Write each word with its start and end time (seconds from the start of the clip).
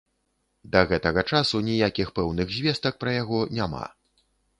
Да 0.75 0.79
гэтага 0.91 1.23
часу 1.35 1.61
ніякіх 1.67 2.07
пэўных 2.19 2.55
звестак 2.57 2.97
пра 3.05 3.11
яго 3.21 3.43
няма. 3.59 3.83